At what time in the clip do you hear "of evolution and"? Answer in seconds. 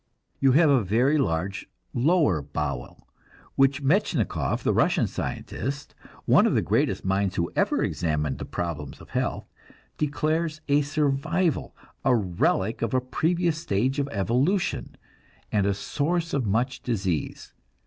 13.99-15.67